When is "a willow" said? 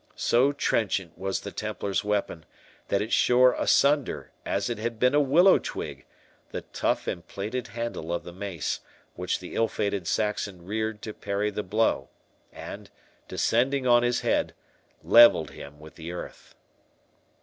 5.13-5.59